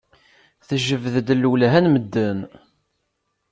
Tjebbed-d 0.67 1.27
lwelha 1.41 1.79
n 1.83 1.85
medden. 1.93 2.39